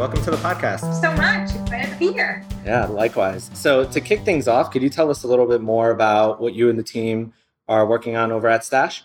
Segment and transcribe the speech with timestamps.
[0.00, 0.98] Welcome to the podcast.
[0.98, 1.54] so much.
[1.54, 2.42] Excited to be here.
[2.64, 3.50] Yeah, likewise.
[3.52, 6.54] So, to kick things off, could you tell us a little bit more about what
[6.54, 7.34] you and the team
[7.68, 9.04] are working on over at Stash?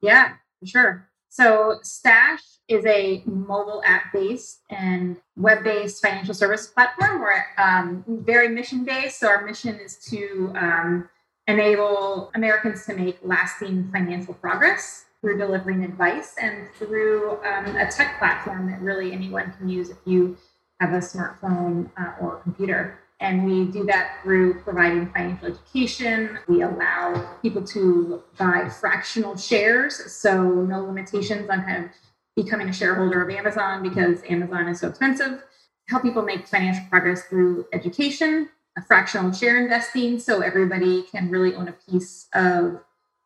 [0.00, 1.06] Yeah, sure.
[1.28, 7.20] So, Stash is a mobile app based and web based financial service platform.
[7.20, 9.20] We're um, very mission based.
[9.20, 11.10] So, our mission is to um,
[11.48, 18.18] enable Americans to make lasting financial progress through delivering advice and through um, a tech
[18.18, 20.36] platform that really anyone can use if you
[20.80, 22.98] have a smartphone uh, or computer.
[23.20, 26.38] And we do that through providing financial education.
[26.48, 31.90] We allow people to buy fractional shares, so no limitations on kind of
[32.34, 35.42] becoming a shareholder of Amazon because Amazon is so expensive.
[35.88, 38.48] Help people make financial progress through education,
[38.86, 42.80] fractional share investing, so everybody can really own a piece of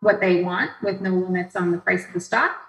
[0.05, 2.61] what they want with no limits on the price of the stock.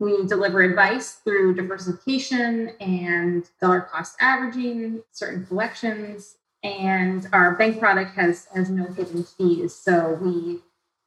[0.00, 8.14] We deliver advice through diversification and dollar cost averaging, certain collections, and our bank product
[8.16, 9.74] has has no hidden fees.
[9.74, 10.60] So we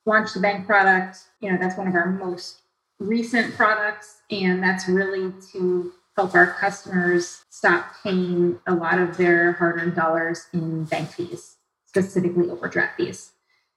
[0.06, 1.20] launched the bank product.
[1.42, 2.62] You know, that's one of our most
[3.00, 9.54] recent products, and that's really to help our customers stop paying a lot of their
[9.54, 13.32] hard-earned dollars in bank fees, specifically overdraft fees.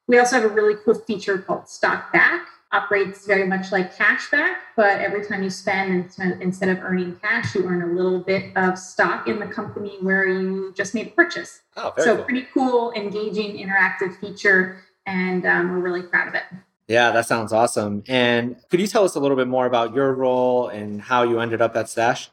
[0.08, 2.46] We also have a really cool feature called Stock Back.
[2.72, 7.64] Operates very much like cashback, but every time you spend, instead of earning cash, you
[7.64, 11.62] earn a little bit of stock in the company where you just made a purchase.
[11.76, 12.24] Oh, so cool.
[12.24, 16.42] pretty cool, engaging, interactive feature, and um, we're really proud of it.
[16.88, 18.02] Yeah, that sounds awesome.
[18.08, 21.38] And could you tell us a little bit more about your role and how you
[21.38, 22.30] ended up at Stash?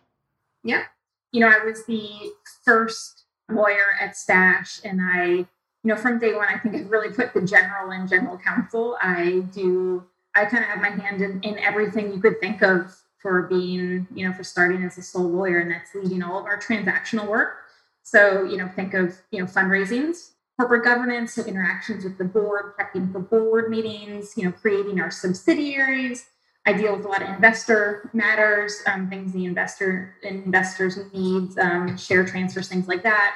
[0.64, 0.84] Yeah,
[1.32, 2.32] you know, I was the
[2.66, 5.46] first lawyer at Stash, and I
[5.84, 8.98] you know, from day one, I think I've really put the general in general counsel.
[9.02, 10.04] I do,
[10.34, 14.08] I kind of have my hand in, in everything you could think of for being,
[14.14, 17.28] you know, for starting as a sole lawyer, and that's leading all of our transactional
[17.28, 17.58] work.
[18.02, 22.74] So, you know, think of, you know, fundraisings, corporate governance, so interactions with the board,
[22.78, 26.26] prepping for board meetings, you know, creating our subsidiaries.
[26.66, 31.98] I deal with a lot of investor matters, um, things the investor investors needs, um,
[31.98, 33.36] share transfers, things like that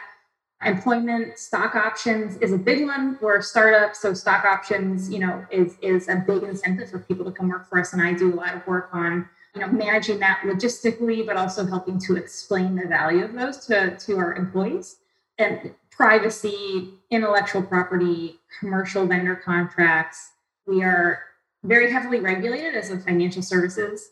[0.66, 3.96] employment stock options is a big one we're a startup.
[3.96, 7.70] So stock options you know is is a big incentive for people to come work
[7.70, 7.94] for us.
[7.94, 11.66] And i do a lot of work on you know managing that logistically but also
[11.66, 14.98] helping to explain the value of those to to our employees.
[15.38, 20.32] And privacy intellectual property commercial vendor contracts.
[20.66, 21.20] We are
[21.64, 24.12] very heavily regulated as a financial services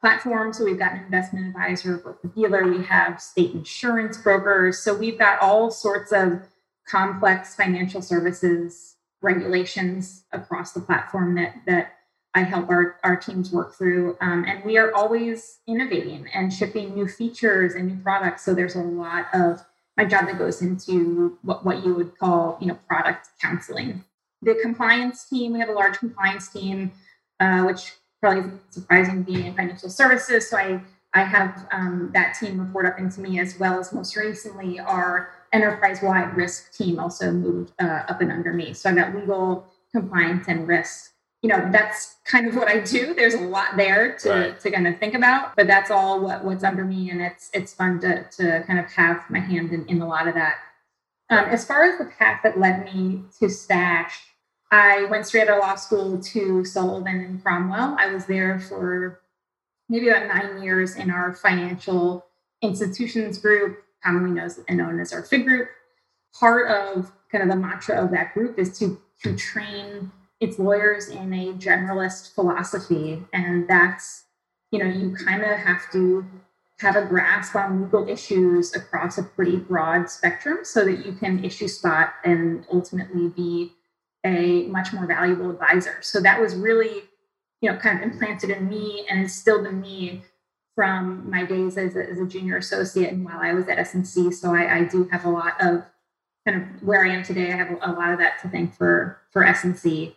[0.00, 0.52] platform.
[0.52, 4.78] So we've got an investment advisor, broker dealer, we have state insurance brokers.
[4.78, 6.42] So we've got all sorts of
[6.88, 11.92] complex financial services regulations across the platform that that
[12.36, 14.18] I help our, our teams work through.
[14.20, 18.44] Um, and we are always innovating and shipping new features and new products.
[18.44, 19.64] So there's a lot of
[19.96, 24.04] my job that goes into what, what you would call, you know, product counseling.
[24.42, 26.92] The compliance team, we have a large compliance team,
[27.40, 27.92] uh, which
[28.26, 30.50] probably surprising being in financial services.
[30.50, 30.80] So I
[31.14, 35.30] I have um, that team report up into me as well as most recently our
[35.52, 38.74] enterprise-wide risk team also moved uh, up and under me.
[38.74, 41.12] So I've got legal, compliance, and risk.
[41.42, 43.14] You know, that's kind of what I do.
[43.14, 44.60] There's a lot there to, right.
[44.60, 47.72] to kind of think about, but that's all what, what's under me, and it's it's
[47.72, 50.56] fun to to kind of have my hand in, in a lot of that.
[51.30, 54.20] Um, as far as the path that led me to Stash,
[54.76, 57.96] I went straight out of law school to Sullivan and Cromwell.
[57.98, 59.22] I was there for
[59.88, 62.26] maybe about nine years in our financial
[62.60, 64.38] institutions group, commonly
[64.68, 65.68] known as our FIG group.
[66.38, 71.08] Part of kind of the mantra of that group is to, to train its lawyers
[71.08, 73.24] in a generalist philosophy.
[73.32, 74.24] And that's,
[74.72, 76.26] you know, you kind of have to
[76.80, 81.42] have a grasp on legal issues across a pretty broad spectrum so that you can
[81.42, 83.72] issue spot and ultimately be
[84.26, 85.98] a much more valuable advisor.
[86.02, 87.02] So that was really,
[87.60, 90.22] you know, kind of implanted in me and instilled in me
[90.74, 94.30] from my days as a, as a junior associate and while I was at S&C.
[94.30, 95.82] So I, I, do have a lot of
[96.46, 97.50] kind of where I am today.
[97.50, 100.14] I have a, lot of that to thank for for S&C.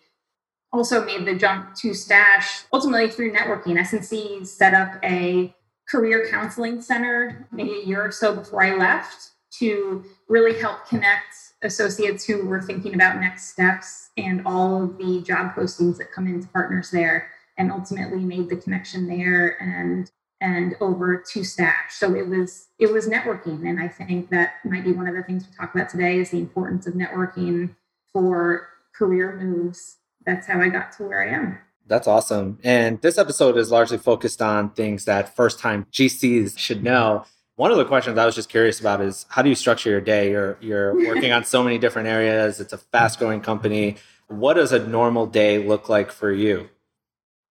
[0.73, 3.79] Also made the jump to Stash ultimately through networking.
[3.79, 5.55] S&C set up a
[5.89, 11.48] career counseling center maybe a year or so before I left to really help connect
[11.61, 16.27] associates who were thinking about next steps and all of the job postings that come
[16.27, 20.11] into partners there and ultimately made the connection there and
[20.41, 21.93] and over to stash.
[21.93, 23.67] So it was it was networking.
[23.67, 26.31] And i think that might be one of the things we talk about today is
[26.31, 27.75] the importance of networking
[28.13, 29.97] for career moves.
[30.25, 31.57] That's how i got to where i am.
[31.85, 32.59] That's awesome.
[32.63, 37.25] And this episode is largely focused on things that first time gcs should know
[37.59, 39.99] one of the questions I was just curious about is how do you structure your
[39.99, 40.31] day?
[40.31, 42.61] You're you're working on so many different areas.
[42.61, 43.97] It's a fast growing company.
[44.27, 46.69] What does a normal day look like for you?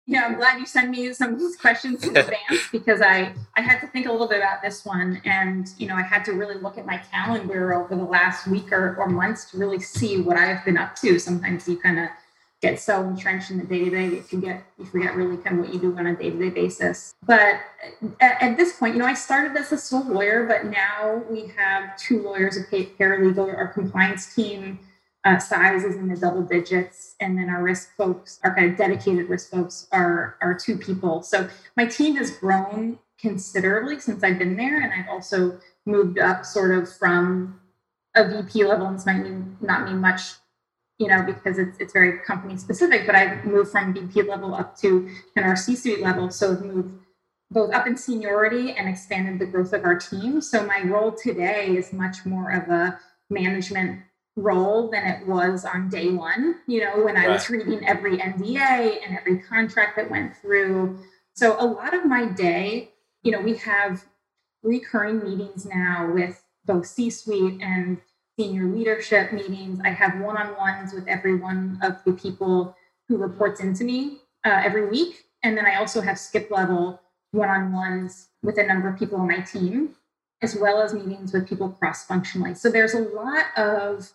[0.06, 2.38] Yeah, I'm glad you sent me some of these questions in advance
[2.72, 5.96] because I I had to think a little bit about this one, and you know
[5.96, 9.50] I had to really look at my calendar over the last week or, or months
[9.52, 11.18] to really see what I've been up to.
[11.18, 12.10] Sometimes you kind of
[12.66, 15.60] get so entrenched in the day to day that you forget you forget really kind
[15.60, 17.14] of what you do on a day to day basis.
[17.26, 17.60] But
[18.20, 21.48] at, at, this point, you know, I started as a sole lawyer, but now we
[21.58, 24.80] have two lawyers, a paralegal, our compliance team
[25.26, 28.78] uh, size is in the double digits, and then our risk folks, our kind of
[28.78, 31.24] dedicated risk folks, are are two people.
[31.24, 36.46] So my team has grown considerably since I've been there, and I've also moved up
[36.46, 37.60] sort of from
[38.16, 38.88] a VP level.
[38.88, 39.24] And this might
[39.62, 40.22] not mean much,
[40.98, 43.06] you know, because it's it's very company specific.
[43.06, 46.30] But I've moved from VP level up to kind our C-suite level.
[46.30, 47.00] So I've moved
[47.52, 50.42] both up in seniority and expanded the growth of our team.
[50.42, 53.00] So my role today is much more of a
[53.30, 54.02] management
[54.36, 58.98] role than it was on day one, you know, when I was reading every NDA
[59.06, 61.00] and every contract that went through.
[61.34, 62.92] So a lot of my day,
[63.24, 64.04] you know, we have
[64.62, 68.02] recurring meetings now with both C suite and
[68.38, 69.80] senior leadership meetings.
[69.84, 72.76] I have one on ones with every one of the people
[73.08, 75.26] who reports into me uh, every week.
[75.44, 77.02] And then I also have skip level
[77.32, 79.96] one on ones with a number of people on my team,
[80.42, 82.56] as well as meetings with people cross functionally.
[82.56, 84.12] So there's a lot of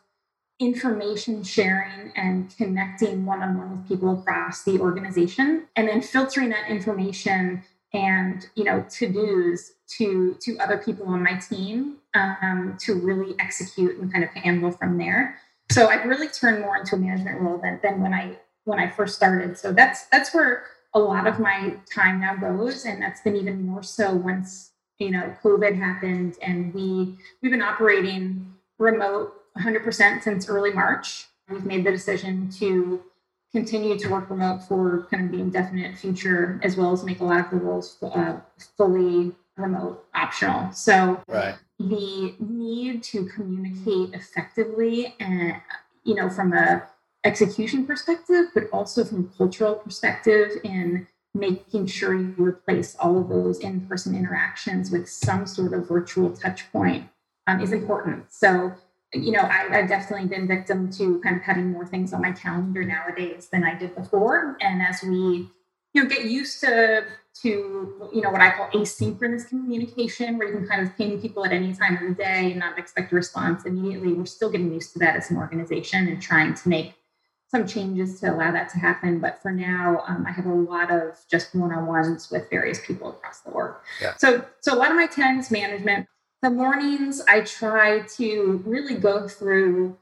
[0.59, 6.51] information sharing and connecting one on one with people across the organization and then filtering
[6.51, 7.63] that information
[7.95, 13.99] and you know to-dos to to other people on my team um, to really execute
[13.99, 15.39] and kind of handle from there.
[15.71, 18.89] So i've really turned more into a management role than, than when i when i
[18.89, 19.57] first started.
[19.57, 20.65] So that's that's where
[20.95, 22.85] a lot of my time now goes.
[22.85, 27.63] And that's been even more so once you know covid happened and we we've been
[27.63, 31.27] operating remote 100% since early March.
[31.49, 33.03] We've made the decision to
[33.53, 37.25] continue to work remote for kind of the indefinite future, as well as make a
[37.25, 38.37] lot of the roles uh,
[38.77, 40.73] fully remote optional.
[40.73, 41.55] So right.
[41.79, 45.57] the need to communicate effectively and
[46.05, 46.87] you know from a
[47.25, 53.29] execution perspective, but also from a cultural perspective in making sure you replace all of
[53.29, 57.09] those in-person interactions with some sort of virtual touch point
[57.47, 58.33] um, is important.
[58.33, 58.75] So
[59.13, 62.33] you know, I, have definitely been victim to kind of having more things on my
[62.33, 64.57] calendar nowadays than I did before.
[64.61, 65.49] And as we,
[65.93, 67.05] you know, get used to
[67.43, 71.45] to you know what I call asynchronous communication, where you can kind of ping people
[71.45, 74.73] at any time of the day and not expect a response immediately, we're still getting
[74.73, 76.95] used to that as an organization and trying to make
[77.49, 79.19] some changes to allow that to happen.
[79.19, 83.41] But for now, um, I have a lot of just one-on-ones with various people across
[83.41, 83.75] the org.
[84.01, 84.15] Yeah.
[84.19, 86.07] So, so a lot of my tens management
[86.43, 89.97] the mornings I try to really go through,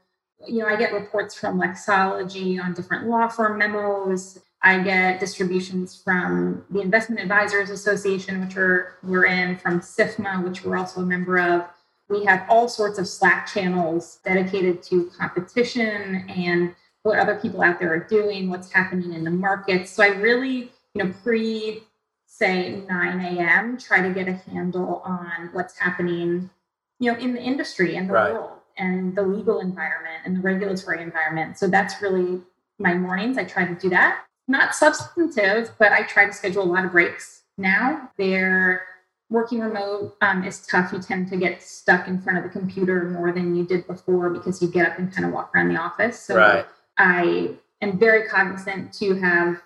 [0.47, 4.39] you know, I get reports from Lexology on different law firm memos.
[4.61, 10.65] I get distributions from the Investment Advisors Association, which are, we're in, from SIFMA, which
[10.65, 11.65] we're also a member of.
[12.09, 17.79] We have all sorts of Slack channels dedicated to competition and what other people out
[17.79, 19.87] there are doing, what's happening in the market.
[19.87, 21.83] So I really, you know, pre
[22.25, 26.49] say 9 a.m., try to get a handle on what's happening,
[26.99, 28.33] you know, in the industry and the right.
[28.33, 31.57] world and the legal environment and the regulatory environment.
[31.57, 32.41] So that's really
[32.77, 33.37] my mornings.
[33.37, 34.25] I try to do that.
[34.49, 38.09] Not substantive, but I try to schedule a lot of breaks now.
[38.17, 38.81] They're
[39.29, 40.91] working remote um, is tough.
[40.91, 44.31] You tend to get stuck in front of the computer more than you did before
[44.31, 46.19] because you get up and kind of walk around the office.
[46.19, 46.65] So right.
[46.97, 47.51] I
[47.81, 49.61] am very cognizant to have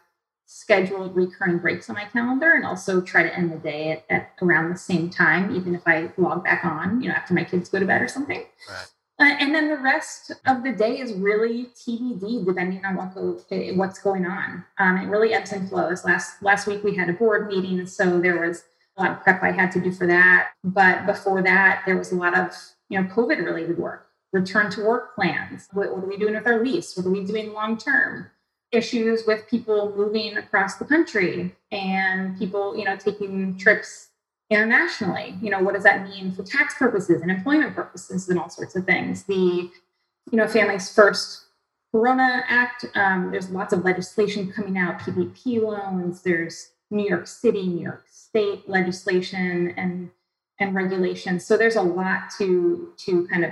[0.45, 4.31] scheduled recurring breaks on my calendar and also try to end the day at, at,
[4.41, 7.69] around the same time, even if I log back on, you know, after my kids
[7.69, 8.43] go to bed or something.
[8.69, 8.87] Right.
[9.19, 13.39] Uh, and then the rest of the day is really TBD, depending on what go,
[13.75, 14.65] what's going on.
[14.79, 16.03] Um, it really ebbs and flows.
[16.03, 18.63] Last last week we had a board meeting, so there was
[18.97, 20.51] a lot of prep I had to do for that.
[20.63, 22.55] But before that, there was a lot of
[22.89, 25.67] you know COVID related work, return to work plans.
[25.73, 26.97] What, what are we doing with our lease?
[26.97, 28.31] What are we doing long term?
[28.73, 34.09] issues with people moving across the country and people, you know, taking trips
[34.49, 35.35] internationally.
[35.41, 38.75] You know, what does that mean for tax purposes and employment purposes and all sorts
[38.75, 39.23] of things?
[39.23, 41.45] The, you know, Families First
[41.91, 47.67] Corona Act, um, there's lots of legislation coming out, PPP loans, there's New York City,
[47.67, 50.09] New York State legislation and
[50.59, 51.45] and regulations.
[51.45, 53.51] So there's a lot to to kind of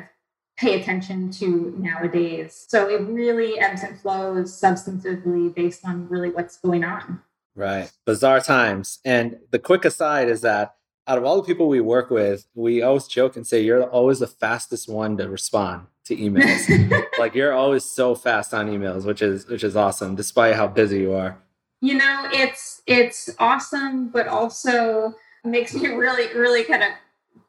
[0.58, 2.66] pay attention to nowadays.
[2.68, 7.22] So it really ebbs and flows substantively based on really what's going on.
[7.56, 7.92] Right.
[8.06, 9.00] Bizarre times.
[9.04, 10.76] And the quick aside is that
[11.08, 14.20] out of all the people we work with, we always joke and say you're always
[14.20, 17.04] the fastest one to respond to emails.
[17.20, 21.00] like you're always so fast on emails, which is which is awesome, despite how busy
[21.00, 21.38] you are.
[21.82, 26.90] You know, it's it's awesome, but also makes me really, really kind of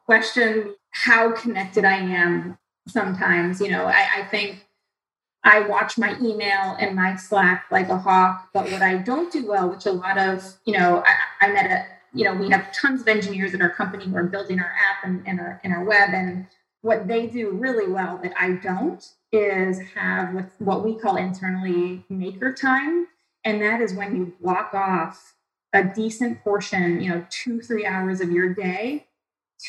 [0.05, 2.57] question how connected I am
[2.87, 3.61] sometimes.
[3.61, 4.67] You know, I, I think
[5.43, 9.45] I watch my email and my Slack like a hawk, but what I don't do
[9.45, 12.71] well, which a lot of, you know, I, I met a you know, we have
[12.73, 15.73] tons of engineers at our company who are building our app and, and, our, and
[15.73, 16.09] our web.
[16.13, 16.47] And
[16.81, 22.05] what they do really well that I don't is have with what we call internally
[22.09, 23.07] maker time.
[23.43, 25.33] And that is when you block off
[25.73, 29.07] a decent portion, you know, two, three hours of your day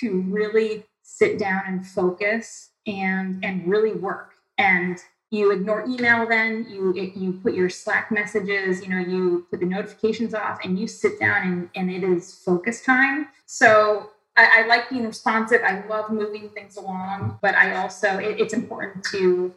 [0.00, 4.34] to really sit down and focus and and really work.
[4.58, 4.98] And
[5.34, 9.66] you ignore email then you you put your slack messages you know you put the
[9.66, 13.28] notifications off and you sit down and, and it is focus time.
[13.46, 15.60] So I, I like being responsive.
[15.64, 19.54] I love moving things along but i also it, it's important to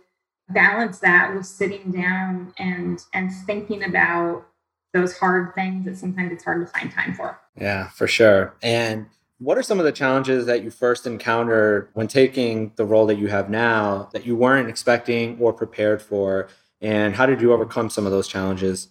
[0.50, 4.46] balance that with sitting down and and thinking about
[4.93, 7.39] those hard things that sometimes it's hard to find time for.
[7.60, 8.53] Yeah for sure.
[8.62, 9.07] And
[9.39, 13.17] what are some of the challenges that you first encountered when taking the role that
[13.17, 16.50] you have now that you weren't expecting or prepared for?
[16.82, 18.89] And how did you overcome some of those challenges?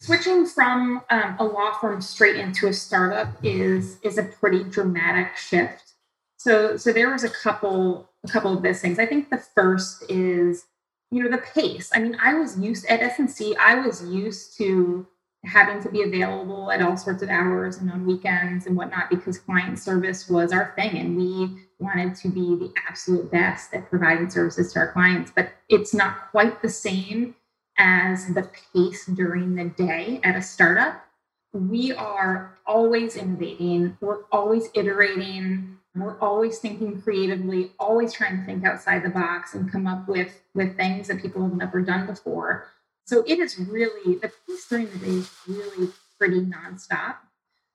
[0.00, 5.36] Switching from um, a law firm straight into a startup is is a pretty dramatic
[5.36, 5.94] shift.
[6.38, 8.98] So so there was a couple a couple of those things.
[8.98, 10.64] I think the first is
[11.12, 11.90] you know the pace.
[11.94, 13.54] I mean, I was used at S&C.
[13.56, 15.06] I was used to
[15.44, 19.38] having to be available at all sorts of hours and on weekends and whatnot because
[19.38, 24.30] client service was our thing and we wanted to be the absolute best at providing
[24.30, 25.32] services to our clients.
[25.34, 27.34] But it's not quite the same
[27.76, 31.04] as the pace during the day at a startup.
[31.52, 33.96] We are always innovating.
[34.00, 35.76] We're always iterating.
[35.96, 40.40] We're always thinking creatively always trying to think outside the box and come up with
[40.54, 42.68] with things that people have never done before
[43.04, 47.16] so it is really the pace during the day is really pretty nonstop.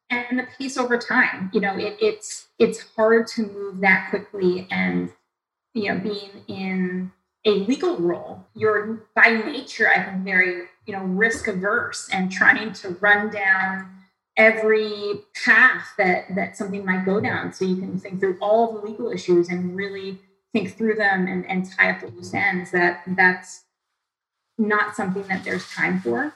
[0.10, 4.68] And the pace over time, you know, it, it's it's hard to move that quickly
[4.72, 5.12] and
[5.74, 7.12] you know, being in
[7.46, 12.74] a legal role, you're by nature, I think, very, you know, risk averse and trying
[12.74, 13.90] to run down
[14.36, 17.54] every path that that something might go down.
[17.54, 20.20] So you can think through all the legal issues and really
[20.52, 22.72] think through them and, and tie up the loose ends.
[22.72, 23.64] That that's
[24.58, 26.34] not something that there's time for,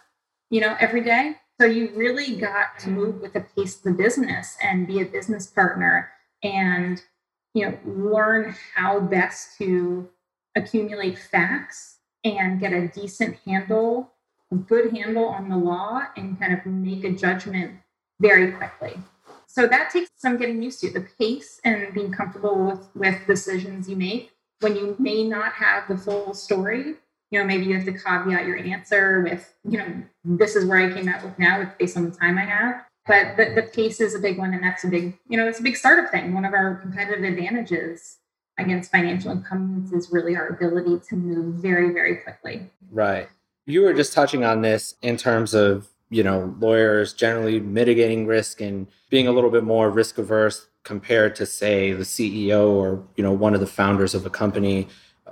[0.49, 1.37] you know, every day.
[1.59, 5.05] So you really got to move with the pace of the business and be a
[5.05, 6.11] business partner
[6.43, 7.01] and,
[7.53, 10.09] you know, learn how best to
[10.55, 14.11] accumulate facts and get a decent handle,
[14.51, 17.73] a good handle on the law and kind of make a judgment
[18.19, 18.99] very quickly.
[19.47, 23.89] So that takes some getting used to the pace and being comfortable with with decisions
[23.89, 26.95] you make when you may not have the full story
[27.31, 29.87] you know, maybe you have to caveat your answer with, you know,
[30.23, 32.83] this is where I came out with now based on the time I have.
[33.07, 35.59] But the, the pace is a big one, and that's a big, you know, it's
[35.59, 36.33] a big startup thing.
[36.33, 38.17] One of our competitive advantages
[38.59, 42.69] against financial incumbents is really our ability to move very, very quickly.
[42.91, 43.27] Right.
[43.65, 48.59] You were just touching on this in terms of, you know, lawyers generally mitigating risk
[48.59, 53.23] and being a little bit more risk averse compared to, say, the CEO or, you
[53.23, 54.87] know, one of the founders of a company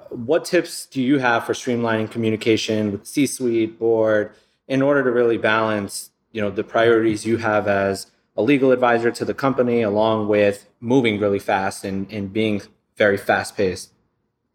[0.10, 4.34] what tips do you have for streamlining communication with the C-suite board
[4.68, 9.12] in order to really balance, you know, the priorities you have as a legal advisor
[9.12, 12.62] to the company, along with moving really fast and, and being
[12.96, 13.92] very fast paced?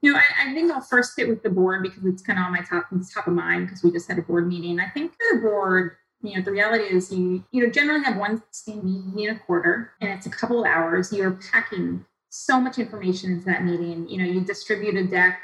[0.02, 2.44] You know, I, I, think I'll first sit with the board because it's kind of
[2.44, 4.78] on my top top of mind because we just had a board meeting.
[4.78, 8.42] I think the board, you know, the reality is you you know generally have one
[8.66, 11.10] meeting a quarter, and it's a couple of hours.
[11.10, 14.08] You're packing so much information into that meeting.
[14.08, 15.40] You know, you distribute a deck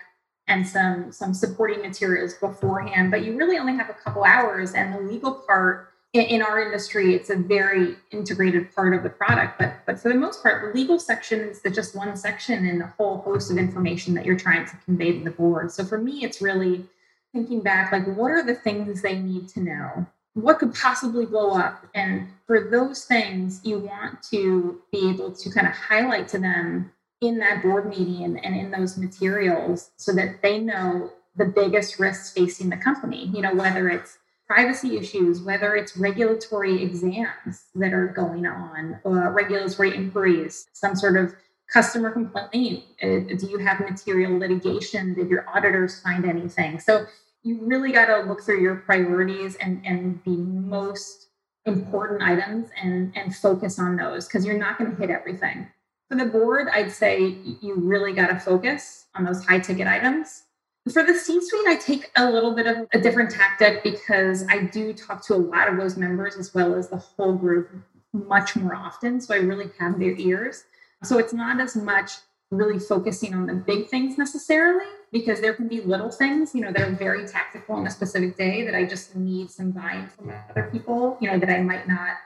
[0.48, 4.72] and some some supporting materials beforehand, but you really only have a couple hours.
[4.72, 9.60] And the legal part in, our industry, it's a very integrated part of the product.
[9.60, 12.88] But but for the most part, the legal section is just one section in the
[12.98, 15.70] whole host of information that you're trying to convey to the board.
[15.70, 16.86] So for me, it's really
[17.32, 21.50] thinking back, like what are the things they need to know what could possibly blow
[21.50, 21.86] up?
[21.94, 26.92] And for those things you want to be able to kind of highlight to them
[27.20, 32.32] in that board meeting and, in those materials so that they know the biggest risks
[32.32, 34.18] facing the company you know whether it's
[34.48, 41.16] privacy issues whether it's regulatory exams that are going on or regulatory inquiries some sort
[41.16, 41.34] of
[41.72, 45.14] customer complaint uh, do you have material litigation?
[45.14, 46.80] Did your auditors find anything?
[46.80, 47.06] So
[47.42, 51.28] you really got to look through your priorities and and be most
[51.66, 55.68] important items and and focus on those because you're not going to hit everything.
[56.08, 60.44] For the board, I'd say you really got to focus on those high ticket items.
[60.92, 64.62] For the C suite, I take a little bit of a different tactic because I
[64.62, 67.70] do talk to a lot of those members as well as the whole group
[68.12, 69.20] much more often.
[69.20, 70.64] So I really have their ears.
[71.04, 72.12] So it's not as much
[72.50, 76.72] really focusing on the big things necessarily because there can be little things, you know,
[76.72, 80.32] that are very tactical on a specific day that I just need some buy-in from
[80.50, 82.16] other people, you know, that I might not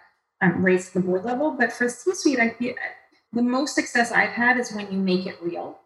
[0.40, 1.50] um, raise to the board level.
[1.50, 2.74] But for C-suite, I feel
[3.32, 5.78] the most success I've had is when you make it real.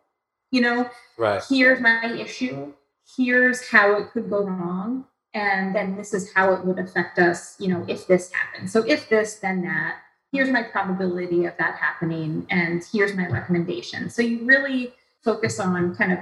[0.50, 1.42] You know, right.
[1.48, 2.72] here's my issue.
[3.16, 5.04] Here's how it could go wrong.
[5.34, 8.72] And then this is how it would affect us, you know, if this happens.
[8.72, 9.96] So if this, then that
[10.32, 14.10] here's my probability of that happening and here's my recommendation.
[14.10, 14.92] So you really
[15.22, 16.18] focus on kind of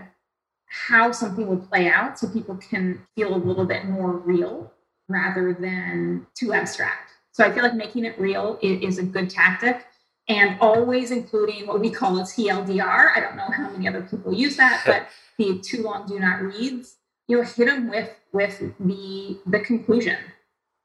[0.69, 4.73] how something would play out so people can feel a little bit more real
[5.09, 7.11] rather than too abstract.
[7.33, 9.85] So i feel like making it real is a good tactic
[10.27, 14.33] and always including what we call a tldr i don't know how many other people
[14.33, 15.07] use that but
[15.39, 16.97] the too long do not reads
[17.29, 20.17] you know hit them with with the the conclusion.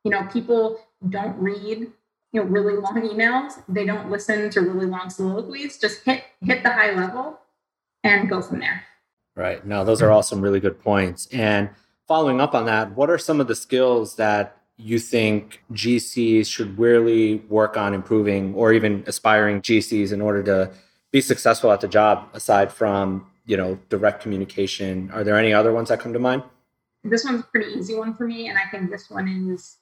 [0.03, 1.91] You know people don't read
[2.31, 3.61] you know really long emails.
[3.67, 5.77] They don't listen to really long soliloquies.
[5.77, 7.39] Just hit hit the high level
[8.03, 8.83] and go from there.
[9.35, 9.65] Right.
[9.65, 11.27] Now those are all some really good points.
[11.31, 11.69] And
[12.07, 16.77] following up on that what are some of the skills that you think gcs should
[16.77, 20.69] really work on improving or even aspiring gcs in order to
[21.11, 25.09] be successful at the job aside from you know direct communication?
[25.11, 26.43] Are there any other ones that come to mind?
[27.03, 29.77] This one's a pretty easy one for me and i think this one is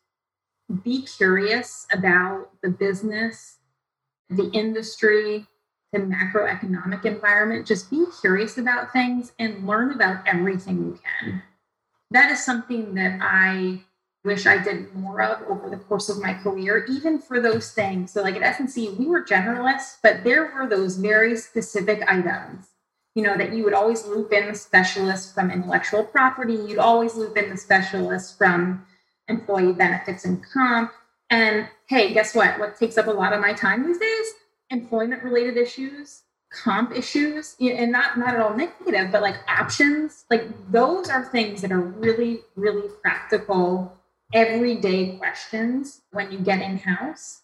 [0.69, 3.57] be curious about the business,
[4.29, 5.47] the industry,
[5.91, 7.65] the macroeconomic environment.
[7.65, 11.41] Just be curious about things and learn about everything you can.
[12.11, 13.81] That is something that I
[14.23, 18.11] wish I did more of over the course of my career, even for those things.
[18.11, 22.67] So, like at S&C, we were generalists, but there were those very specific items,
[23.15, 27.15] you know, that you would always loop in the specialist from intellectual property, you'd always
[27.15, 28.85] loop in the specialist from
[29.29, 30.91] employee benefits and comp.
[31.29, 32.59] And hey, guess what?
[32.59, 34.27] What takes up a lot of my time these days?
[34.69, 40.25] Employment related issues, comp issues, and not not at all negative, but like options.
[40.29, 43.97] Like those are things that are really, really practical,
[44.33, 47.41] everyday questions when you get in house.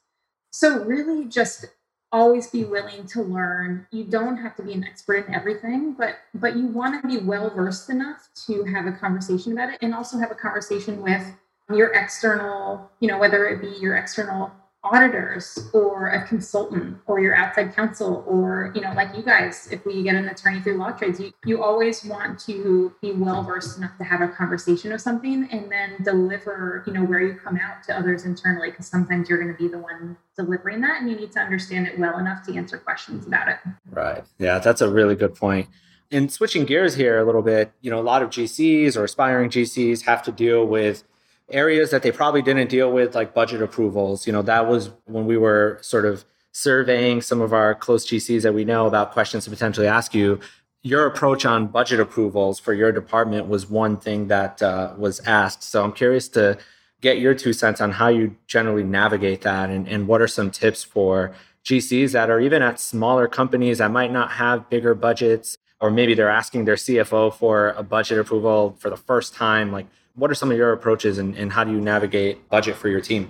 [0.51, 1.65] So really just
[2.11, 6.15] always be willing to learn you don't have to be an expert in everything but
[6.33, 9.93] but you want to be well versed enough to have a conversation about it and
[9.93, 11.21] also have a conversation with
[11.69, 14.51] your external, you know, whether it be your external
[14.85, 19.83] auditors or a consultant or your outside counsel or you know like you guys if
[19.85, 23.97] we get an attorney through LawTrades you, you always want to be well versed enough
[23.97, 27.81] to have a conversation of something and then deliver you know where you come out
[27.83, 31.15] to others internally because sometimes you're going to be the one delivering that and you
[31.15, 33.57] need to understand it well enough to answer questions about it
[33.89, 35.65] right yeah that's a really good point.
[35.65, 35.75] point
[36.11, 39.49] and switching gears here a little bit you know a lot of gcs or aspiring
[39.49, 41.03] gcs have to deal with
[41.49, 44.25] areas that they probably didn't deal with, like budget approvals.
[44.25, 48.43] You know, that was when we were sort of surveying some of our close GCs
[48.43, 50.39] that we know about questions to potentially ask you.
[50.81, 55.63] Your approach on budget approvals for your department was one thing that uh, was asked.
[55.63, 56.57] So I'm curious to
[57.01, 60.51] get your two cents on how you generally navigate that and, and what are some
[60.51, 61.33] tips for
[61.65, 66.13] GCs that are even at smaller companies that might not have bigger budgets, or maybe
[66.13, 69.71] they're asking their CFO for a budget approval for the first time.
[69.71, 72.89] Like, what are some of your approaches and, and how do you navigate budget for
[72.89, 73.29] your team?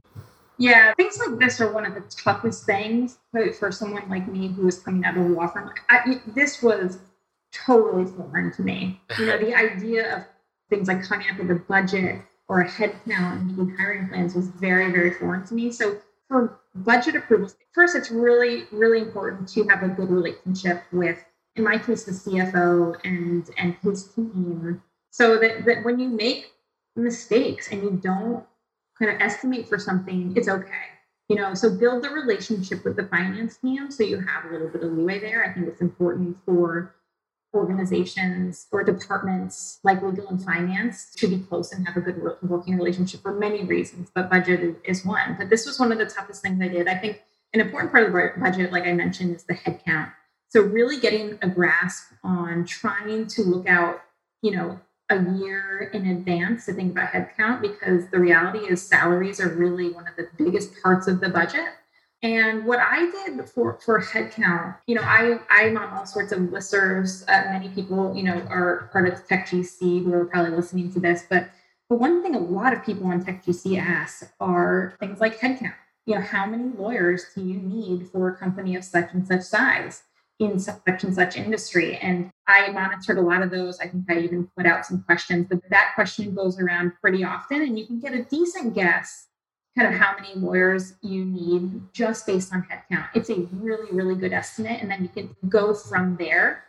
[0.58, 3.18] Yeah, things like this are one of the toughest things
[3.60, 5.72] for someone like me who is coming out of a law firm.
[5.90, 7.00] I, this was
[7.52, 9.02] totally foreign to me.
[9.20, 10.24] You know, the idea of
[10.70, 14.36] things like coming up with a budget or a head count and making hiring plans
[14.36, 15.72] was very, very foreign to me.
[15.72, 15.98] So
[16.30, 21.24] for budget approvals, first, it's really, really important to have a good relationship with,
[21.56, 26.52] in my case, the CFO and and his team, so that, that when you make
[26.96, 28.44] mistakes and you don't
[28.98, 30.72] kind of estimate for something, it's okay.
[31.30, 34.70] You know, so build the relationship with the finance team so you have a little
[34.70, 35.44] bit of leeway there.
[35.44, 36.96] I think it's important for
[37.54, 42.76] organizations or departments like legal and finance to be close and have a good working
[42.78, 45.36] relationship for many reasons, but budget is one.
[45.38, 46.88] But this was one of the toughest things I did.
[46.88, 47.22] I think
[47.54, 50.12] an important part of the budget, like I mentioned, is the headcount.
[50.50, 54.02] So really getting a grasp on trying to look out,
[54.42, 59.40] you know, a year in advance to think about headcount because the reality is salaries
[59.40, 61.68] are really one of the biggest parts of the budget.
[62.24, 66.40] And what I did for for headcount, you know, I I'm on all sorts of
[66.40, 67.24] listservs.
[67.28, 71.26] Uh, many people, you know, are part of TechGC who are probably listening to this,
[71.30, 71.50] but
[71.88, 75.76] But one thing a lot of people on TechGC ask are things like headcount.
[76.08, 79.42] You know, how many lawyers do you need for a company of such and such
[79.42, 80.04] size
[80.40, 81.98] in such and such industry?
[81.98, 83.80] And I monitored a lot of those.
[83.80, 87.62] I think I even put out some questions, but that question goes around pretty often,
[87.62, 89.28] and you can get a decent guess
[89.78, 93.10] kind of how many lawyers you need just based on headcount.
[93.14, 94.82] It's a really, really good estimate.
[94.82, 96.64] And then you can go from there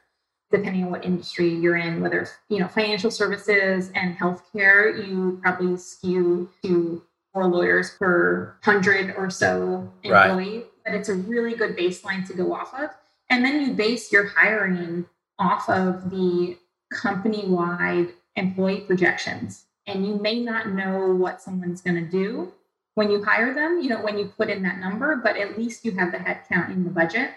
[0.50, 5.40] depending on what industry you're in, whether it's, you know, financial services and healthcare, you
[5.42, 7.02] probably skew to
[7.35, 10.59] more lawyers per hundred or so employee.
[10.59, 10.66] Right.
[10.85, 12.90] But it's a really good baseline to go off of.
[13.31, 15.07] And then you base your hiring
[15.39, 16.57] off of the
[16.93, 19.65] company wide employee projections.
[19.87, 22.53] And you may not know what someone's going to do
[22.95, 25.85] when you hire them, you know, when you put in that number, but at least
[25.85, 27.31] you have the headcount in the budget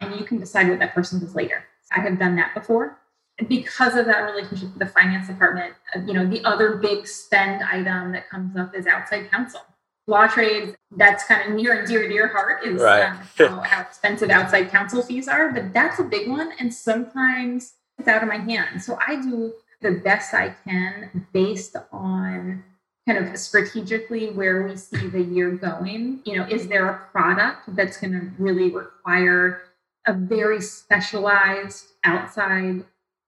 [0.00, 1.64] and you can decide what that person does later.
[1.90, 2.98] I have done that before.
[3.38, 7.06] And because of that relationship with the finance department, uh, you know, the other big
[7.06, 9.62] spend item that comes up is outside counsel.
[10.08, 13.10] LawTrades, that's kind of near and dear to your heart is right.
[13.10, 16.52] um, how, how expensive outside counsel fees are, but that's a big one.
[16.58, 18.86] And sometimes it's out of my hands.
[18.86, 22.64] So I do the best I can based on
[23.06, 26.20] kind of strategically where we see the year going.
[26.24, 29.62] You know, is there a product that's going to really require
[30.06, 32.84] a very specialized outside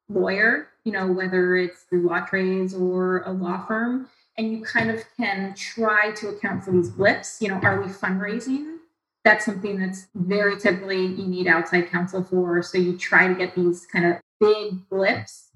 [0.08, 5.02] lawyer, you know, whether it's through LawTrades or a law firm, and you kind of
[5.16, 7.38] can try to account for these blips.
[7.40, 8.76] You know, are we fundraising?
[9.24, 12.62] That's something that's very typically you need outside counsel for.
[12.62, 15.50] So you try to get these kind of big blips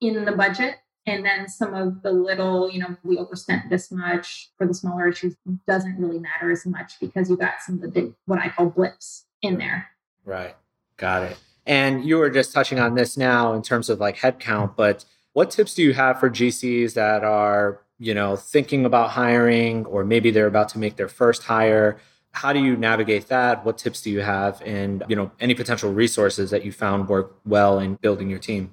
[0.00, 0.76] in the budget.
[1.06, 5.06] And then some of the little, you know, we overspent this much for the smaller
[5.06, 5.36] issues
[5.68, 8.70] doesn't really matter as much because you got some of the big, what I call
[8.70, 9.90] blips in there.
[10.24, 10.56] Right.
[10.96, 11.36] Got it.
[11.66, 15.50] And you were just touching on this now in terms of like headcount, but what
[15.50, 20.30] tips do you have for GCs that are, you know, thinking about hiring or maybe
[20.30, 21.98] they're about to make their first hire?
[22.32, 23.64] How do you navigate that?
[23.64, 27.36] What tips do you have and, you know, any potential resources that you found work
[27.44, 28.72] well in building your team?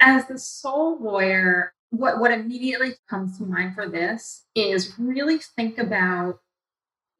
[0.00, 5.78] As the sole lawyer, what, what immediately comes to mind for this is really think
[5.78, 6.40] about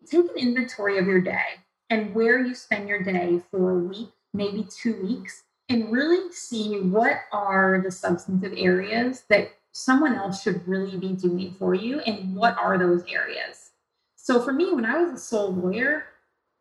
[0.06, 1.60] take an inventory of your day
[1.90, 6.80] and where you spend your day for a week maybe two weeks and really see
[6.80, 12.36] what are the substantive areas that someone else should really be doing for you and
[12.36, 13.70] what are those areas.
[14.16, 16.04] So for me, when I was a sole lawyer,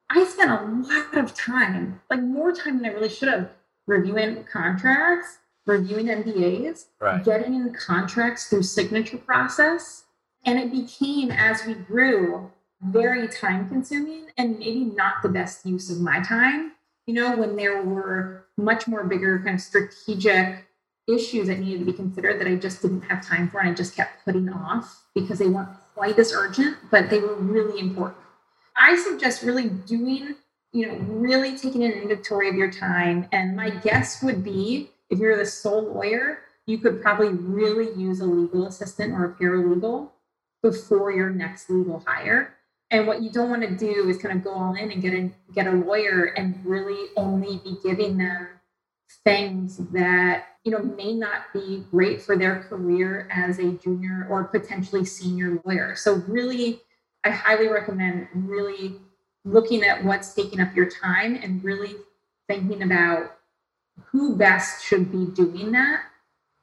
[0.10, 3.52] I spent a lot of time, like more time than I really should have,
[3.86, 7.24] reviewing contracts, reviewing NDAs, right.
[7.24, 10.06] getting in contracts through signature process.
[10.46, 15.92] And it became, as we grew, very time consuming and maybe not the best use
[15.92, 16.72] of my time
[17.06, 20.66] you know, when there were much more bigger kind of strategic
[21.08, 23.74] issues that needed to be considered that I just didn't have time for and I
[23.74, 28.18] just kept putting off because they weren't quite as urgent, but they were really important.
[28.76, 30.36] I suggest really doing,
[30.72, 33.28] you know, really taking an inventory of your time.
[33.32, 38.22] And my guess would be if you're the sole lawyer, you could probably really use
[38.22, 40.10] a legal assistant or a paralegal
[40.64, 42.56] before your next legal hire
[42.92, 45.14] and what you don't want to do is kind of go all in and get
[45.14, 48.50] a get a lawyer and really only be giving them
[49.24, 54.46] things that you know may not be great for their career as a junior or
[54.46, 55.96] potentially senior lawyer.
[55.96, 56.82] So really,
[57.24, 58.96] I highly recommend really
[59.44, 61.96] looking at what's taking up your time and really
[62.48, 63.38] thinking about
[64.12, 66.04] who best should be doing that.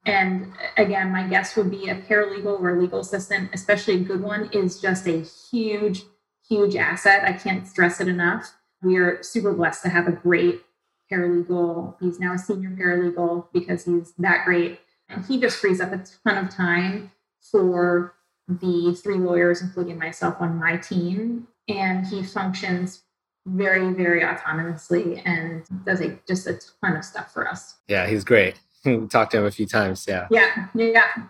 [0.07, 4.49] And again, my guess would be a paralegal or legal assistant, especially a good one,
[4.53, 6.03] is just a huge
[6.49, 7.25] huge asset.
[7.25, 8.55] I can't stress it enough.
[8.83, 10.63] We are super blessed to have a great
[11.11, 11.97] paralegal.
[12.01, 14.81] He's now a senior paralegal because he's that great.
[15.09, 18.15] And he just frees up a ton of time for
[18.47, 21.49] the three lawyers, including myself, on my team.
[21.69, 23.03] And he functions
[23.47, 27.77] very, very autonomously and does a, just a ton of stuff for us.
[27.89, 28.61] Yeah, he's great.
[28.85, 30.07] we talked to him a few times.
[30.09, 30.29] Yeah.
[30.31, 30.69] Yeah.
[30.75, 31.29] Yeah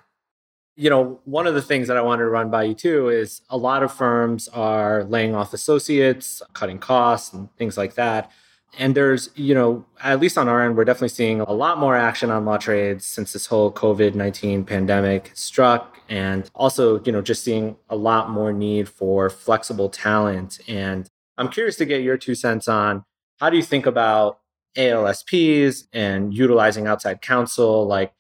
[0.79, 3.43] you know, one of the things that I wanted to run by you too is
[3.51, 8.31] a lot of firms are laying off associates, cutting costs, and things like that.
[8.79, 11.97] And there's, you know, at least on our end, we're definitely seeing a lot more
[11.97, 15.99] action on LawTrades since this whole COVID 19 pandemic struck.
[16.09, 20.61] And also, you know, just seeing a lot more need for flexible talent.
[20.69, 23.05] And I'm curious to get your two cents on
[23.39, 24.41] how do you think about
[24.77, 27.87] ALSPs and utilizing outside counsel?
[27.87, 28.13] Like,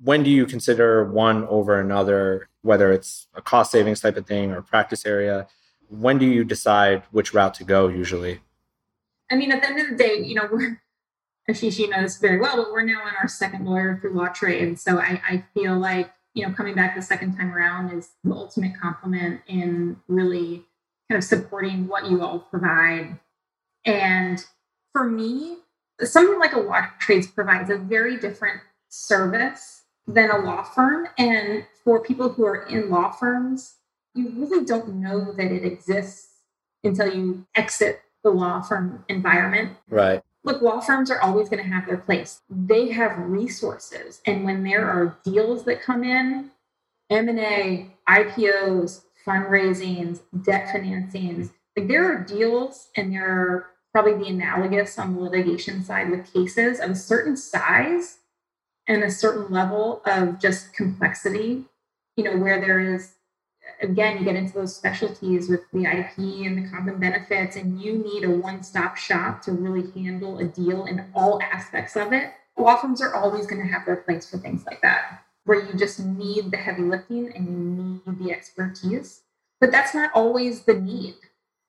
[0.00, 4.52] when do you consider one over another, whether it's a cost savings type of thing
[4.52, 5.46] or practice area?
[5.88, 8.40] When do you decide which route to go usually?
[9.30, 10.80] I mean, at the end of the day, you know, we're,
[11.50, 14.62] Ashishi knows very well, but we're now in our second lawyer through LawTrade.
[14.62, 18.10] And so I, I feel like, you know, coming back the second time around is
[18.22, 20.64] the ultimate compliment in really
[21.10, 23.18] kind of supporting what you all provide.
[23.84, 24.44] And
[24.92, 25.58] for me,
[26.02, 31.08] something like a law trades provides a very different service than a law firm.
[31.16, 33.76] And for people who are in law firms,
[34.14, 36.42] you really don't know that it exists
[36.84, 39.76] until you exit the law firm environment.
[39.88, 40.22] Right.
[40.44, 42.40] Look, law firms are always going to have their place.
[42.48, 46.50] They have resources, and when there are deals that come in,
[47.10, 54.98] M&A, IPOs, fundraisings, debt financings, like there are deals and there are probably the analogous
[54.98, 58.18] on the litigation side with cases of a certain size
[58.86, 61.64] and a certain level of just complexity,
[62.16, 63.14] you know, where there is
[63.80, 67.80] again, you get into those specialties with the IP and the comp and benefits, and
[67.80, 72.12] you need a one stop shop to really handle a deal in all aspects of
[72.12, 72.32] it.
[72.56, 75.78] Law firms are always going to have their place for things like that, where you
[75.78, 79.22] just need the heavy lifting and you need the expertise.
[79.60, 81.14] But that's not always the need.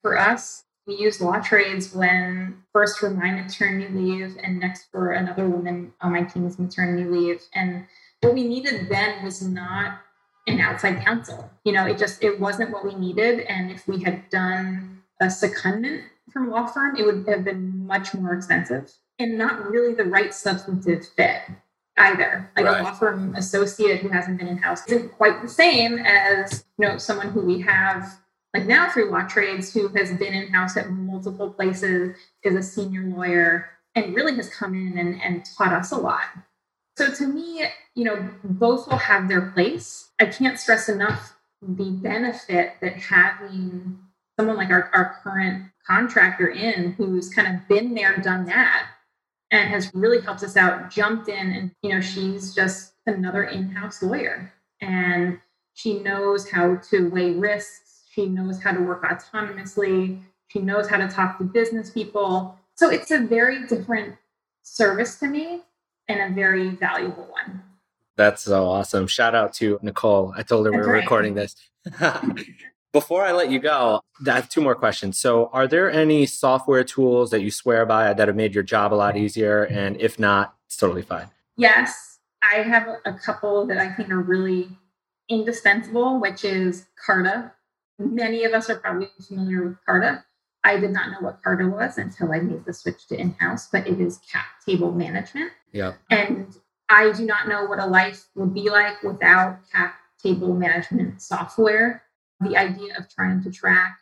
[0.02, 5.48] For us, we use LawTrades when first for my maternity leave and next for another
[5.48, 7.42] woman on my team's maternity leave.
[7.54, 7.86] And
[8.20, 10.00] what we needed then was not
[10.46, 11.50] an outside counsel.
[11.64, 13.40] You know, it just it wasn't what we needed.
[13.40, 17.86] And if we had done a secondment from a law firm, it would have been
[17.86, 21.42] much more expensive and not really the right substantive fit
[21.96, 22.50] either.
[22.56, 22.80] Like right.
[22.80, 26.88] a law firm associate who hasn't been in house isn't quite the same as you
[26.88, 28.20] know someone who we have
[28.54, 33.02] like now through LawTrades who has been in house at multiple places, is a senior
[33.02, 36.24] lawyer, and really has come in and, and taught us a lot.
[36.96, 40.09] So to me, you know, both will have their place.
[40.20, 43.98] I can't stress enough the benefit that having
[44.38, 48.86] someone like our, our current contractor in who's kind of been there, done that,
[49.50, 54.02] and has really helped us out, jumped in, and you know, she's just another in-house
[54.02, 54.52] lawyer.
[54.80, 55.40] And
[55.74, 60.98] she knows how to weigh risks, she knows how to work autonomously, she knows how
[60.98, 62.58] to talk to business people.
[62.74, 64.16] So it's a very different
[64.62, 65.62] service to me
[66.08, 67.62] and a very valuable one.
[68.20, 69.06] That's so awesome.
[69.06, 70.34] Shout out to Nicole.
[70.36, 71.00] I told her That's we were right.
[71.00, 71.56] recording this.
[72.92, 75.18] Before I let you go, I have two more questions.
[75.18, 78.92] So, are there any software tools that you swear by that have made your job
[78.92, 79.62] a lot easier?
[79.64, 81.28] And if not, it's totally fine.
[81.56, 84.68] Yes, I have a couple that I think are really
[85.30, 87.52] indispensable, which is Carta.
[87.98, 90.24] Many of us are probably familiar with Carta.
[90.62, 93.68] I did not know what Carta was until I made the switch to in house,
[93.72, 95.52] but it is cap table management.
[95.72, 95.94] Yeah.
[96.10, 96.54] And
[96.90, 102.02] I do not know what a life would be like without cap table management software.
[102.40, 103.96] The idea of trying to track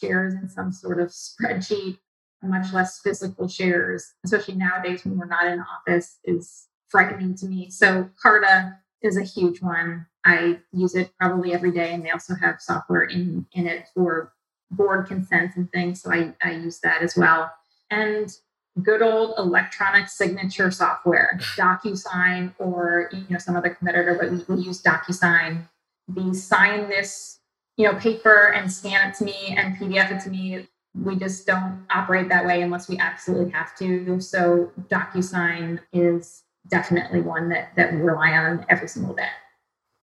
[0.00, 1.98] shares in some sort of spreadsheet,
[2.42, 7.70] much less physical shares, especially nowadays when we're not in office, is frightening to me.
[7.70, 10.06] So Carta is a huge one.
[10.24, 14.32] I use it probably every day, and they also have software in in it for
[14.70, 16.02] board consents and things.
[16.02, 17.50] So I, I use that as well.
[17.90, 18.30] And
[18.82, 24.82] good old electronic signature software, DocuSign or you know some other competitor, but we, use
[24.82, 25.62] DocuSign.
[26.08, 27.38] The sign this
[27.76, 30.66] you know paper and scan it to me and PDF it to me.
[30.94, 34.20] We just don't operate that way unless we absolutely have to.
[34.20, 39.28] So DocuSign is definitely one that that we rely on every single day.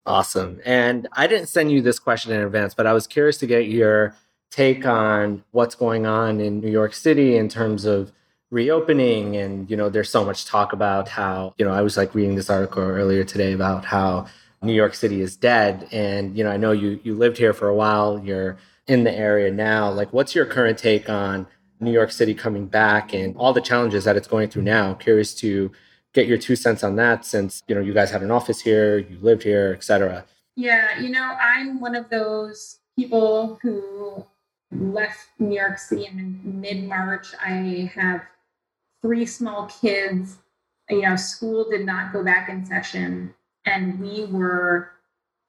[0.07, 0.61] Awesome.
[0.67, 3.69] And I didn't send you this question in advance, but I was curious to get
[3.69, 4.15] your
[4.51, 8.13] take on what's going on in New York City in terms of
[8.55, 12.15] reopening and you know there's so much talk about how you know I was like
[12.15, 14.27] reading this article earlier today about how
[14.63, 15.89] New York City is dead.
[15.91, 18.23] And you know I know you you lived here for a while.
[18.25, 19.91] You're in the area now.
[19.91, 21.49] Like what's your current take on
[21.81, 24.95] New York City coming back and all the challenges that it's going through now?
[24.95, 25.73] Curious to
[26.13, 28.99] get your two cents on that since you know you guys had an office here
[28.99, 34.25] you lived here etc yeah you know I'm one of those people who
[34.71, 37.29] left New York City in mid March.
[37.41, 38.23] I have
[39.05, 40.39] three small kids.
[40.89, 43.35] You know, school did not go back in session,
[43.67, 44.91] and we were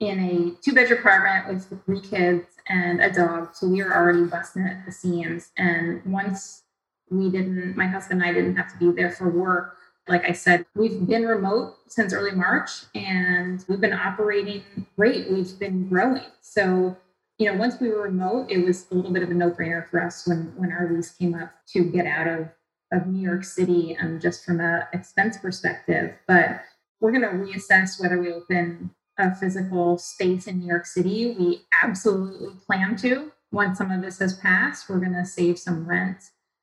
[0.01, 3.55] in a two bedroom apartment with three kids and a dog.
[3.55, 5.51] So we were already busting at the seams.
[5.57, 6.63] And once
[7.09, 9.77] we didn't, my husband and I didn't have to be there for work.
[10.07, 14.63] Like I said, we've been remote since early March and we've been operating
[14.97, 15.31] great.
[15.31, 16.23] We've been growing.
[16.41, 16.97] So
[17.37, 20.01] you know, once we were remote, it was a little bit of a no-brainer for
[20.01, 22.47] us when when our lease came up to get out of
[22.95, 26.13] of New York City, um, just from a expense perspective.
[26.27, 26.61] But
[26.99, 31.35] we're going to reassess whether we open a physical space in New York City.
[31.37, 33.31] We absolutely plan to.
[33.51, 36.17] Once some of this has passed, we're going to save some rent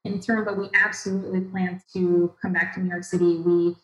[0.04, 3.38] in turn, but we absolutely plan to come back to New York City.
[3.38, 3.76] We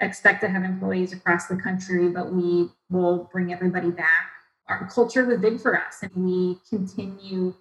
[0.00, 4.30] expect to have employees across the country, but we will bring everybody back.
[4.68, 7.54] Our culture was big for us, and we continue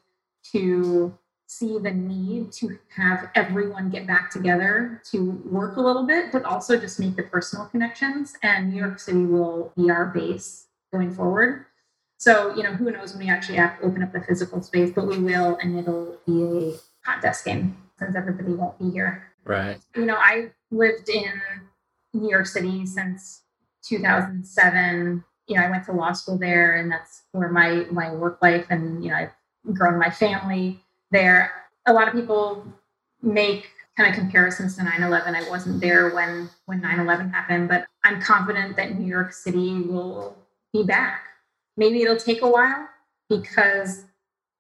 [0.52, 1.17] to
[1.49, 6.43] see the need to have everyone get back together to work a little bit, but
[6.43, 8.35] also just make the personal connections.
[8.43, 11.65] And New York City will be our base going forward.
[12.19, 15.17] So, you know, who knows when we actually open up the physical space, but we
[15.17, 16.73] will, and it'll be a
[17.09, 19.23] hot desk game since everybody won't be here.
[19.43, 19.79] Right.
[19.95, 21.33] You know, I lived in
[22.13, 23.41] New York City since
[23.85, 25.23] 2007.
[25.47, 28.67] You know, I went to law school there, and that's where my my work life
[28.69, 31.52] and you know I've grown my family there.
[31.86, 32.65] A lot of people
[33.22, 33.67] make
[33.98, 35.36] kind of comparisons to 9/11.
[35.36, 40.38] I wasn't there when when 9/11 happened, but I'm confident that New York City will
[40.72, 41.22] be back.
[41.78, 42.88] Maybe it'll take a while
[43.30, 44.06] because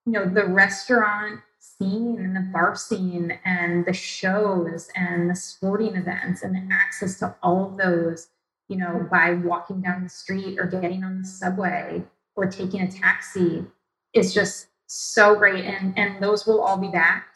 [0.05, 5.95] you know the restaurant scene and the bar scene and the shows and the sporting
[5.95, 8.29] events and the access to all of those,
[8.67, 12.03] you know, by walking down the street or getting on the subway
[12.35, 13.65] or taking a taxi
[14.13, 15.65] is just so great.
[15.65, 17.27] And and those will all be back,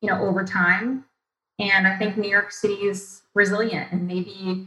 [0.00, 1.04] you know, over time.
[1.58, 4.66] And I think New York City is resilient and maybe,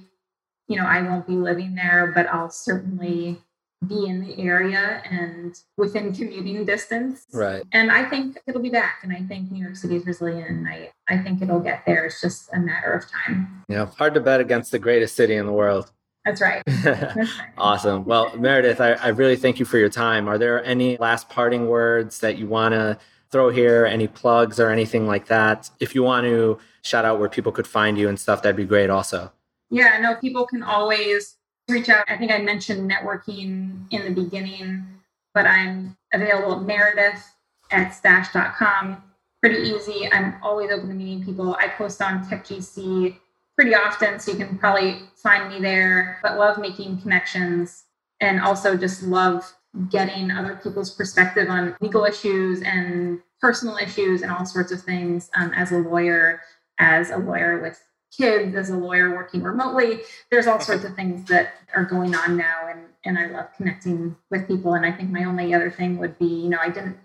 [0.67, 3.41] you know, I won't be living there, but I'll certainly
[3.85, 7.27] be in the area and within commuting distance.
[7.31, 7.63] Right.
[7.71, 9.01] And I think it'll be back.
[9.03, 12.05] And I think New York City is resilient and I, I think it'll get there.
[12.05, 13.63] It's just a matter of time.
[13.69, 13.85] Yeah.
[13.85, 15.91] Hard to bet against the greatest city in the world.
[16.27, 16.61] That's right.
[16.83, 17.49] That's right.
[17.57, 18.03] awesome.
[18.03, 20.27] Well, Meredith, I, I really thank you for your time.
[20.27, 22.97] Are there any last parting words that you want to
[23.31, 23.85] throw here?
[23.85, 25.69] Any plugs or anything like that?
[25.79, 28.65] If you want to shout out where people could find you and stuff, that'd be
[28.65, 29.31] great also.
[29.69, 31.37] Yeah, no, people can always
[31.69, 32.03] reach out.
[32.09, 34.85] I think I mentioned networking in the beginning,
[35.33, 37.23] but I'm available at Meredith
[37.71, 39.01] at stash.com.
[39.41, 40.11] Pretty easy.
[40.11, 41.55] I'm always open to meeting people.
[41.55, 43.15] I post on TechGC
[43.57, 47.83] pretty often, so you can probably find me there, but love making connections
[48.21, 49.53] and also just love
[49.89, 55.29] getting other people's perspective on legal issues and personal issues and all sorts of things
[55.35, 56.41] um, as a lawyer,
[56.79, 57.83] as a lawyer with
[58.15, 59.99] kids as a lawyer working remotely.
[60.31, 64.15] There's all sorts of things that are going on now and and i love connecting
[64.31, 64.73] with people.
[64.75, 66.97] And i think my only other thing would be you know i didn't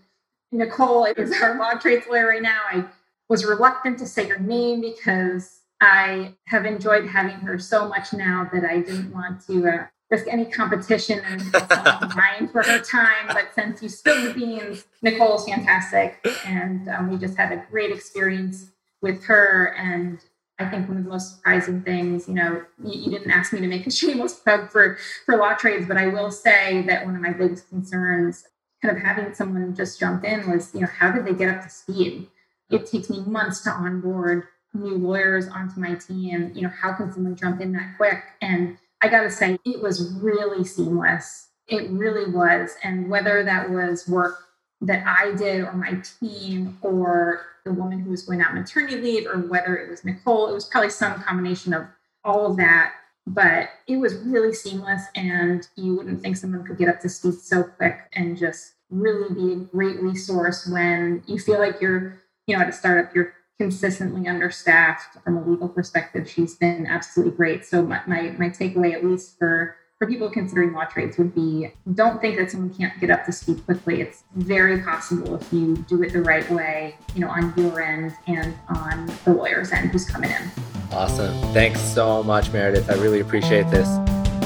[0.52, 2.60] nicole is our LawTrades lawyer right now.
[2.70, 2.84] I
[3.28, 8.48] was reluctant to say her name because i have enjoyed having her so much now
[8.52, 11.40] that i didn't want to uh, risk any competition and
[12.16, 17.16] mind for her time but since you spilled the beans nicole's fantastic and um, we
[17.18, 18.70] just had a great experience
[19.02, 20.20] with her and
[20.58, 23.60] I think one of the most surprising things, you know, you, you, didn't ask me
[23.60, 27.20] to make a shameless plug for for LawTrades, but I will say that one of
[27.20, 28.44] my biggest concerns,
[28.80, 31.62] kind of having someone just jump in, was, you know, how did they get up
[31.62, 32.28] to speed?
[32.70, 36.52] It takes me months to onboard new lawyers onto my team.
[36.54, 38.22] You know, how can someone jump in that quick?
[38.40, 41.48] And I got to say, it was really seamless.
[41.68, 42.76] It really was.
[42.82, 44.38] And whether that was work
[44.80, 49.26] that I did or my team or the woman who was going out maternity leave
[49.26, 50.48] or whether it was Nicole.
[50.48, 51.86] It was probably some combination of
[52.24, 52.94] all of that.
[53.24, 57.34] But it was really seamless, and you wouldn't think someone could get up to speed
[57.34, 62.56] so quick and just really be a great resource when you feel like you're, you
[62.56, 66.28] know, at a startup, you're consistently understaffed from a legal perspective.
[66.28, 67.64] She's been absolutely great.
[67.64, 72.20] So my, my, my takeaway, at least for for people considering LawTrades would be don't
[72.20, 74.00] think that someone can't get up to speed quickly.
[74.00, 78.12] It's very possible if you do it the right way, you know, on your end
[78.26, 80.50] and on the lawyer's end who's coming in.
[80.90, 81.32] Awesome.
[81.52, 82.90] Thanks so much, Meredith.
[82.90, 83.86] I really appreciate this.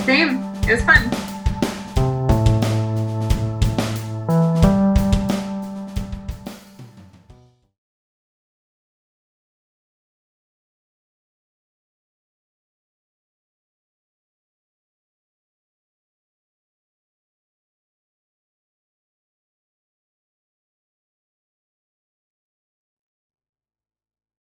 [0.05, 0.43] Same.
[0.65, 1.36] It was fun.